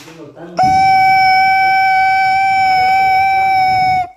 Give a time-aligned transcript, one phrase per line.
[0.00, 0.99] Hindi mo tan.